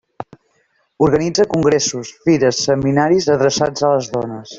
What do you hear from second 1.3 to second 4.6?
congressos, fires, seminaris adreçats a les dones.